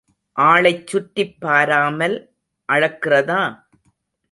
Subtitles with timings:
[0.37, 2.17] ஆளைச் சுற்றிப் பாராமல்
[2.69, 3.41] அளக்கிறதா?